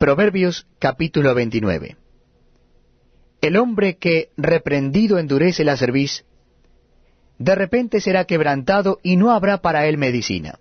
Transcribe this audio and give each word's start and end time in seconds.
Proverbios 0.00 0.66
capítulo 0.78 1.34
29. 1.34 1.98
El 3.42 3.56
hombre 3.58 3.98
que 3.98 4.30
reprendido 4.38 5.18
endurece 5.18 5.62
la 5.62 5.76
cerviz, 5.76 6.24
de 7.36 7.54
repente 7.54 8.00
será 8.00 8.24
quebrantado 8.24 8.98
y 9.02 9.16
no 9.16 9.30
habrá 9.30 9.58
para 9.58 9.84
él 9.84 9.98
medicina. 9.98 10.58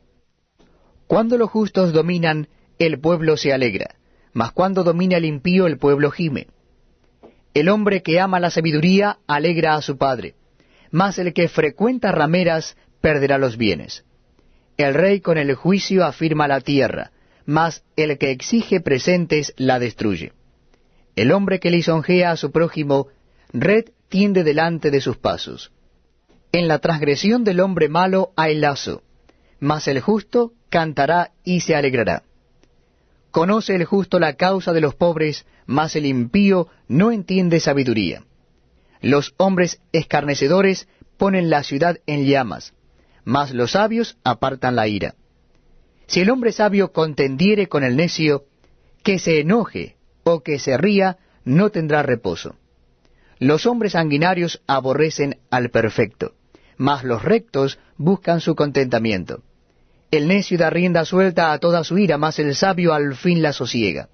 Cuando 1.07 1.37
los 1.37 1.49
justos 1.49 1.93
dominan, 1.93 2.49
el 2.79 2.99
pueblo 2.99 3.37
se 3.37 3.53
alegra, 3.53 3.95
mas 4.33 4.51
cuando 4.51 4.83
domina 4.83 5.15
el 5.15 5.23
impío, 5.23 5.67
el 5.67 5.77
pueblo 5.77 6.11
gime. 6.11 6.47
El 7.53 7.69
hombre 7.69 8.03
que 8.03 8.19
ama 8.19 8.41
la 8.41 8.49
sabiduría 8.49 9.19
alegra 9.25 9.75
a 9.75 9.81
su 9.81 9.97
padre, 9.97 10.35
mas 10.91 11.17
el 11.17 11.33
que 11.33 11.47
frecuenta 11.47 12.11
rameras 12.11 12.75
perderá 12.99 13.37
los 13.37 13.55
bienes. 13.55 14.03
El 14.75 14.93
rey 14.95 15.21
con 15.21 15.37
el 15.37 15.55
juicio 15.55 16.03
afirma 16.03 16.49
la 16.49 16.59
tierra, 16.59 17.13
mas 17.45 17.83
el 17.95 18.17
que 18.17 18.31
exige 18.31 18.81
presentes 18.81 19.53
la 19.57 19.79
destruye. 19.79 20.33
El 21.15 21.31
hombre 21.31 21.59
que 21.59 21.71
lisonjea 21.71 22.31
a 22.31 22.37
su 22.37 22.51
prójimo, 22.51 23.07
red 23.51 23.85
tiende 24.09 24.43
delante 24.43 24.91
de 24.91 25.01
sus 25.01 25.17
pasos. 25.17 25.71
En 26.51 26.67
la 26.67 26.79
transgresión 26.79 27.43
del 27.43 27.59
hombre 27.59 27.89
malo 27.89 28.31
hay 28.35 28.55
lazo, 28.55 29.03
mas 29.59 29.87
el 29.87 29.99
justo 29.99 30.53
cantará 30.69 31.31
y 31.43 31.61
se 31.61 31.75
alegrará. 31.75 32.23
Conoce 33.31 33.75
el 33.75 33.85
justo 33.85 34.19
la 34.19 34.33
causa 34.33 34.73
de 34.73 34.81
los 34.81 34.95
pobres, 34.95 35.45
mas 35.65 35.95
el 35.95 36.05
impío 36.05 36.67
no 36.87 37.11
entiende 37.11 37.59
sabiduría. 37.59 38.23
Los 39.01 39.33
hombres 39.37 39.81
escarnecedores 39.91 40.87
ponen 41.17 41.49
la 41.49 41.63
ciudad 41.63 41.99
en 42.07 42.25
llamas, 42.25 42.73
mas 43.23 43.53
los 43.53 43.71
sabios 43.71 44.17
apartan 44.23 44.75
la 44.75 44.87
ira. 44.87 45.15
Si 46.09 46.21
el 46.21 46.31
hombre 46.31 46.51
sabio 46.51 46.91
contendiere 46.91 47.67
con 47.67 47.83
el 47.83 47.95
necio, 47.95 48.45
que 49.03 49.19
se 49.19 49.41
enoje 49.41 49.95
o 50.23 50.41
que 50.41 50.57
se 50.57 50.75
ría, 50.75 51.17
no 51.45 51.69
tendrá 51.69 52.01
reposo. 52.01 52.55
Los 53.37 53.67
hombres 53.67 53.91
sanguinarios 53.91 54.63
aborrecen 54.65 55.37
al 55.51 55.69
perfecto, 55.69 56.33
mas 56.77 57.03
los 57.03 57.21
rectos 57.23 57.77
buscan 57.95 58.41
su 58.41 58.55
contentamiento. 58.55 59.43
El 60.09 60.27
necio 60.27 60.57
da 60.57 60.71
rienda 60.71 61.05
suelta 61.05 61.53
a 61.53 61.59
toda 61.59 61.83
su 61.83 61.99
ira, 61.99 62.17
mas 62.17 62.39
el 62.39 62.55
sabio 62.55 62.95
al 62.95 63.15
fin 63.15 63.43
la 63.43 63.53
sosiega. 63.53 64.09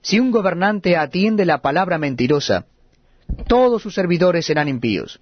Si 0.00 0.18
un 0.18 0.30
gobernante 0.30 0.96
atiende 0.96 1.44
la 1.44 1.60
palabra 1.60 1.98
mentirosa, 1.98 2.64
todos 3.46 3.82
sus 3.82 3.94
servidores 3.94 4.46
serán 4.46 4.68
impíos. 4.68 5.20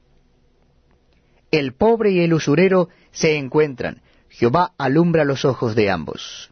El 1.51 1.75
pobre 1.75 2.13
y 2.13 2.21
el 2.21 2.35
usurero 2.35 2.89
se 3.11 3.37
encuentran, 3.37 4.03
Jehová 4.39 4.73
alumbra 4.77 5.25
los 5.25 5.47
ojos 5.47 5.75
de 5.75 5.91
ambos. 5.91 6.51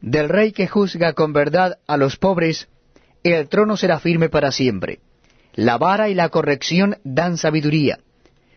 Del 0.00 0.28
rey 0.28 0.50
que 0.50 0.66
juzga 0.66 1.12
con 1.12 1.32
verdad 1.32 1.78
a 1.86 1.96
los 1.96 2.16
pobres, 2.16 2.68
el 3.22 3.48
trono 3.48 3.76
será 3.76 4.00
firme 4.00 4.28
para 4.28 4.50
siempre. 4.50 4.98
La 5.54 5.78
vara 5.78 6.08
y 6.08 6.14
la 6.14 6.30
corrección 6.30 6.98
dan 7.04 7.36
sabiduría, 7.36 8.00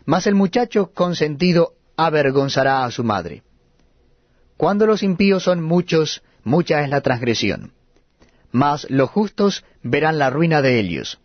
mas 0.05 0.25
el 0.25 0.33
muchacho 0.33 0.91
consentido 0.91 1.73
avergonzará 1.95 2.85
a 2.85 2.91
su 2.91 3.03
madre. 3.03 3.43
Cuando 4.57 4.87
los 4.87 5.03
impíos 5.03 5.43
son 5.43 5.61
muchos, 5.63 6.23
mucha 6.43 6.81
es 6.81 6.89
la 6.89 7.01
transgresión. 7.01 7.71
Mas 8.51 8.89
los 8.89 9.11
justos 9.11 9.63
verán 9.83 10.17
la 10.17 10.31
ruina 10.31 10.63
de 10.63 10.79
ellos. 10.79 11.19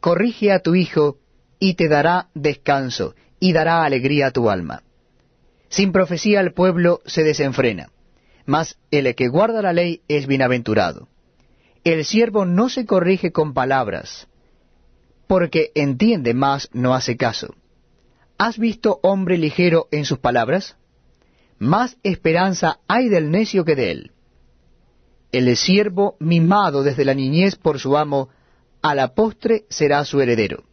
Corrige 0.00 0.52
a 0.52 0.60
tu 0.60 0.74
hijo, 0.74 1.18
y 1.58 1.74
te 1.74 1.88
dará 1.88 2.28
descanso, 2.32 3.14
y 3.40 3.52
dará 3.52 3.84
alegría 3.84 4.28
a 4.28 4.30
tu 4.30 4.48
alma. 4.48 4.82
Sin 5.68 5.92
profecía 5.92 6.40
el 6.40 6.52
pueblo 6.52 7.00
se 7.06 7.22
desenfrena, 7.22 7.90
mas 8.44 8.78
el 8.90 9.14
que 9.14 9.28
guarda 9.28 9.62
la 9.62 9.72
ley 9.72 10.02
es 10.08 10.26
bienaventurado. 10.26 11.08
El 11.84 12.04
siervo 12.04 12.44
no 12.44 12.68
se 12.68 12.86
corrige 12.86 13.32
con 13.32 13.54
palabras, 13.54 14.28
porque 15.26 15.72
entiende, 15.74 16.34
mas 16.34 16.68
no 16.72 16.94
hace 16.94 17.16
caso. 17.16 17.54
¿Has 18.38 18.58
visto 18.58 19.00
hombre 19.02 19.38
ligero 19.38 19.88
en 19.90 20.04
sus 20.04 20.18
palabras? 20.18 20.76
Más 21.58 21.96
esperanza 22.02 22.80
hay 22.86 23.08
del 23.08 23.30
necio 23.30 23.64
que 23.64 23.74
de 23.74 23.90
él. 23.90 24.12
El 25.32 25.56
siervo 25.56 26.16
mimado 26.20 26.82
desde 26.82 27.04
la 27.04 27.14
niñez 27.14 27.56
por 27.56 27.78
su 27.78 27.96
amo, 27.96 28.28
a 28.82 28.94
la 28.94 29.14
postre 29.14 29.64
será 29.68 30.04
su 30.04 30.20
heredero. 30.20 30.64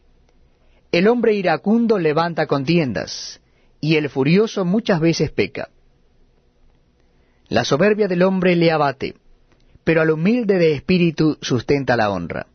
El 0.92 1.08
hombre 1.08 1.34
iracundo 1.34 1.98
levanta 1.98 2.46
contiendas, 2.46 3.40
y 3.84 3.96
el 3.96 4.08
furioso 4.08 4.64
muchas 4.64 4.98
veces 4.98 5.30
peca. 5.30 5.68
La 7.48 7.66
soberbia 7.66 8.08
del 8.08 8.22
hombre 8.22 8.56
le 8.56 8.72
abate, 8.72 9.14
pero 9.84 10.00
al 10.00 10.10
humilde 10.10 10.56
de 10.56 10.72
espíritu 10.72 11.36
sustenta 11.42 11.94
la 11.94 12.08
honra. 12.08 12.46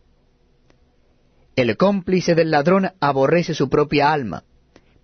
El 1.56 1.78
cómplice 1.78 2.34
del 2.34 2.50
ladrón 2.50 2.94
aborrece 3.00 3.54
su 3.54 3.70
propia 3.70 4.12
alma, 4.12 4.44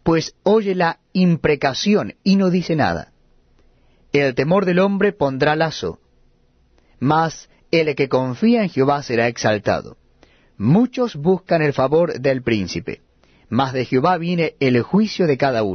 pues 0.02 0.34
oye 0.42 0.74
la 0.74 1.00
imprecación 1.14 2.16
y 2.24 2.38
no 2.38 2.50
dice 2.50 2.76
nada. 2.76 3.12
El 4.12 4.34
temor 4.34 4.66
del 4.66 4.80
hombre 4.80 5.14
pondrá 5.14 5.56
lazo, 5.56 6.00
mas 7.00 7.52
el 7.70 7.94
que 7.94 8.10
confía 8.10 8.64
en 8.64 8.70
Jehová 8.70 9.04
será 9.04 9.28
exaltado. 9.28 9.96
Muchos 10.58 11.18
buscan 11.18 11.62
el 11.62 11.74
favor 11.74 12.20
del 12.20 12.42
príncipe, 12.42 13.04
mas 13.48 13.74
de 13.74 13.86
Jehová 13.86 14.18
viene 14.18 14.56
el 14.60 14.82
juicio 14.82 15.28
de 15.28 15.38
cada 15.38 15.62
uno. 15.62 15.74